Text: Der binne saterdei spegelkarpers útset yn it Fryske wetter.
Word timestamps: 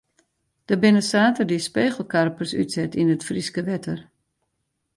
Der 0.69 0.77
binne 0.85 1.01
saterdei 1.09 1.59
spegelkarpers 1.67 2.51
útset 2.61 2.93
yn 3.01 3.13
it 3.15 3.25
Fryske 3.27 3.61
wetter. 3.69 3.99